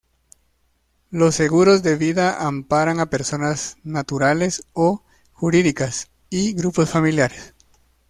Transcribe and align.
Los 1.11 1.35
seguros 1.35 1.83
de 1.83 1.95
vida 1.95 2.47
amparan 2.47 2.99
a 2.99 3.11
personas 3.11 3.77
naturales 3.83 4.63
o 4.73 5.03
jurídicas, 5.31 6.07
y 6.31 6.53
grupos 6.53 6.89
familiares. 6.89 7.53